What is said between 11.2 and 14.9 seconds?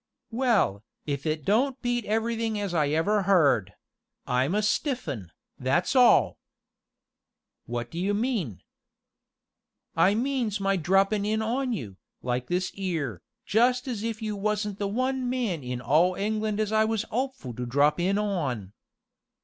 in on you, like this 'ere, just as if you wasn't the